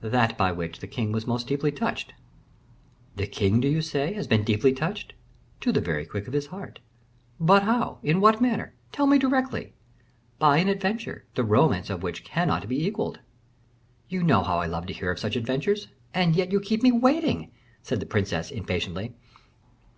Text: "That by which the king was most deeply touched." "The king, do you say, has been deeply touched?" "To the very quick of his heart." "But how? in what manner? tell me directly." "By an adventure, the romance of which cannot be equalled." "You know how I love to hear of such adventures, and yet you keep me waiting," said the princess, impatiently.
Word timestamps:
"That 0.00 0.38
by 0.38 0.50
which 0.50 0.78
the 0.80 0.86
king 0.86 1.12
was 1.12 1.26
most 1.26 1.46
deeply 1.46 1.70
touched." 1.70 2.14
"The 3.16 3.26
king, 3.26 3.60
do 3.60 3.68
you 3.68 3.82
say, 3.82 4.14
has 4.14 4.26
been 4.26 4.42
deeply 4.42 4.72
touched?" 4.72 5.12
"To 5.60 5.72
the 5.72 5.80
very 5.82 6.06
quick 6.06 6.26
of 6.26 6.32
his 6.32 6.46
heart." 6.46 6.80
"But 7.38 7.64
how? 7.64 7.98
in 8.02 8.22
what 8.22 8.40
manner? 8.40 8.72
tell 8.92 9.06
me 9.06 9.18
directly." 9.18 9.74
"By 10.38 10.56
an 10.56 10.68
adventure, 10.68 11.26
the 11.34 11.44
romance 11.44 11.90
of 11.90 12.02
which 12.02 12.24
cannot 12.24 12.66
be 12.66 12.82
equalled." 12.86 13.18
"You 14.08 14.22
know 14.22 14.42
how 14.42 14.56
I 14.56 14.64
love 14.64 14.86
to 14.86 14.94
hear 14.94 15.10
of 15.12 15.18
such 15.18 15.36
adventures, 15.36 15.88
and 16.14 16.34
yet 16.34 16.50
you 16.50 16.60
keep 16.60 16.82
me 16.82 16.90
waiting," 16.90 17.50
said 17.82 18.00
the 18.00 18.06
princess, 18.06 18.50
impatiently. 18.50 19.12